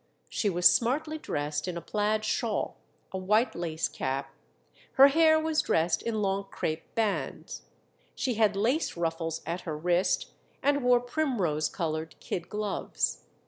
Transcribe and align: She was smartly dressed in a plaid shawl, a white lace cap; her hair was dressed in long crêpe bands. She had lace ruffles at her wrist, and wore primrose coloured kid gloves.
She 0.29 0.49
was 0.49 0.67
smartly 0.67 1.19
dressed 1.19 1.67
in 1.67 1.77
a 1.77 1.79
plaid 1.79 2.25
shawl, 2.25 2.79
a 3.11 3.19
white 3.19 3.53
lace 3.53 3.87
cap; 3.87 4.33
her 4.93 5.09
hair 5.09 5.39
was 5.39 5.61
dressed 5.61 6.01
in 6.01 6.23
long 6.23 6.45
crêpe 6.45 6.81
bands. 6.95 7.65
She 8.15 8.33
had 8.33 8.55
lace 8.55 8.97
ruffles 8.97 9.41
at 9.45 9.61
her 9.61 9.77
wrist, 9.77 10.31
and 10.63 10.81
wore 10.83 11.01
primrose 11.01 11.69
coloured 11.69 12.15
kid 12.19 12.49
gloves. 12.49 13.25